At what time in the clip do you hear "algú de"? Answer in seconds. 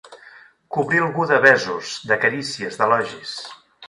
1.07-1.37